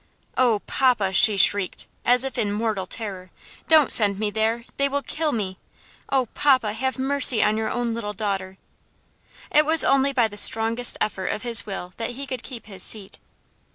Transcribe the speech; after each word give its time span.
"Oh, 0.35 0.63
papa!" 0.65 1.13
she 1.13 1.37
shrieked, 1.37 1.85
as 2.05 2.23
if 2.23 2.39
in 2.39 2.51
mortal 2.51 2.87
terror, 2.87 3.29
"don't 3.67 3.91
send 3.91 4.17
me 4.17 4.31
there! 4.31 4.65
they 4.77 4.89
will 4.89 5.03
kill 5.03 5.31
me! 5.31 5.59
Oh, 6.09 6.25
papa, 6.33 6.73
have 6.73 6.97
mercy 6.97 7.43
on 7.43 7.55
your 7.55 7.69
own 7.69 7.93
little 7.93 8.13
daughter!" 8.13 8.57
It 9.51 9.63
was 9.63 9.83
only 9.85 10.11
by 10.11 10.27
the 10.27 10.37
strongest 10.37 10.97
effort 10.99 11.27
of 11.27 11.43
his 11.43 11.67
will 11.67 11.93
that 11.97 12.09
he 12.17 12.25
could 12.25 12.41
keep 12.41 12.65
his 12.65 12.81
seat. 12.81 13.19